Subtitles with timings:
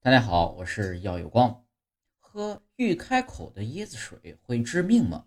[0.00, 1.66] 大家好，我是耀有光。
[2.20, 5.26] 喝欲开口的椰子水会致命吗？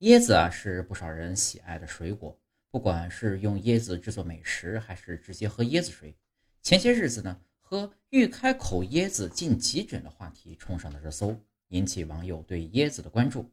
[0.00, 2.40] 椰子啊是不少人喜爱的水果，
[2.72, 6.18] 不管是用椰子制作美食，还是直接喝椰子水。
[6.60, 13.48] 前些日子呢，喝欲开口椰子进急诊的话题冲上了热搜，引起网友对椰子的关注。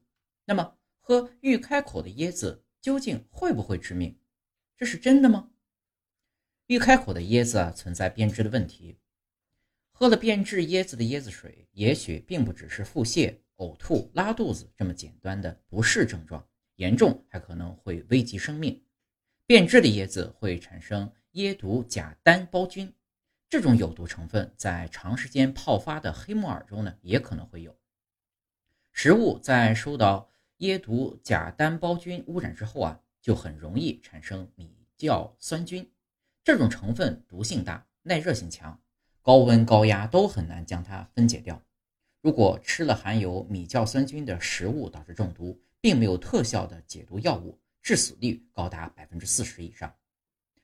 [0.45, 4.17] 那么，喝欲开口的椰子究竟会不会致命？
[4.75, 5.51] 这是真的吗？
[6.65, 8.97] 欲开口的椰子啊存在变质的问题。
[9.97, 16.45] 喝了变质椰子的椰子水，也许并不只是腹泻、呕吐、拉肚子这么简单的不适症状，
[16.75, 18.83] 严重还可能会危及生命。
[19.45, 22.93] 变质的椰子会产生椰毒甲单胞菌，
[23.49, 27.73] 这种有毒成分在长时间泡发的黑木耳中呢，也可能会有。
[28.91, 35.89] 食物在受到椰毒甲单胞菌污染之后啊，就很容易产生米酵酸菌，
[36.43, 38.77] 这种成分毒性大，耐热性强。
[39.25, 41.59] 高温高压都很难将它分解掉。
[42.21, 49.91] 如果吃了含有米酵酸菌的食物导致中毒，并没有特效的解毒药物，致死率高达百分之四十以上。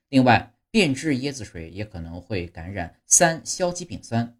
[0.09, 4.37] 另外，变质椰子水也可能会感染三硝基丙酸，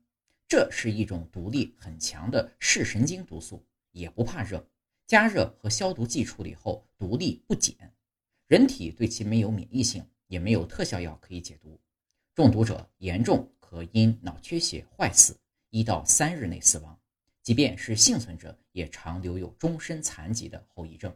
[0.48, 4.64] 这是一种毒力很强的视神经毒素，也不怕热，
[5.08, 7.92] 加热和消毒剂处理后毒力不减，
[8.46, 11.82] 人体对其没有免疫性，也没有特效药可以解毒。
[12.36, 13.52] 中毒者严重。
[13.72, 17.00] 和因脑缺血坏死，一到三日内死亡。
[17.42, 21.16] 即便是幸存者，也常留有终身残疾的后遗症。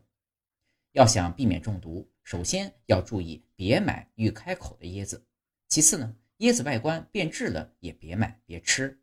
[0.94, 5.22] 要想避免中毒，首先要注意别买欲开口的椰子。
[5.68, 8.98] 其次呢，椰子外观变质了也别买别吃。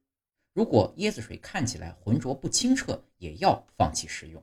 [0.55, 4.42] 如果椰子水看起来浑浊不清澈，也要放弃食用。